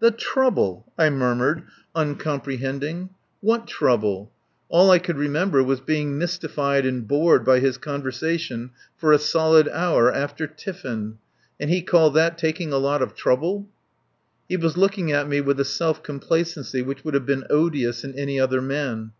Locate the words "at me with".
15.12-15.60